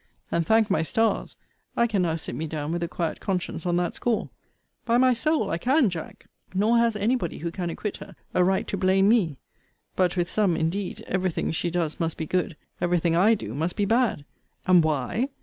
And, 0.31 0.47
thank 0.47 0.71
my 0.71 0.81
stars, 0.81 1.37
I 1.77 1.85
can 1.85 2.01
now 2.01 2.15
sit 2.15 2.33
me 2.33 2.47
down 2.47 2.71
with 2.71 2.81
a 2.81 2.87
quiet 2.87 3.19
conscience 3.19 3.67
on 3.67 3.75
that 3.75 3.93
score. 3.93 4.31
By 4.83 4.97
my 4.97 5.13
soul, 5.13 5.51
I 5.51 5.59
can, 5.59 5.91
Jack. 5.91 6.25
Nor 6.55 6.79
has 6.79 6.95
any 6.95 7.15
body, 7.15 7.37
who 7.37 7.51
can 7.51 7.69
acquit 7.69 7.97
her, 7.97 8.15
a 8.33 8.43
right 8.43 8.65
to 8.69 8.77
blame 8.77 9.07
me. 9.09 9.37
But 9.95 10.17
with 10.17 10.27
some, 10.27 10.57
indeed, 10.57 11.03
every 11.05 11.29
thing 11.29 11.51
she 11.51 11.69
does 11.69 11.99
must 11.99 12.17
be 12.17 12.25
good, 12.25 12.57
every 12.81 12.97
thing 12.97 13.15
I 13.15 13.35
do 13.35 13.53
must 13.53 13.75
be 13.75 13.85
bad 13.85 14.25
And 14.65 14.83
why? 14.83 15.29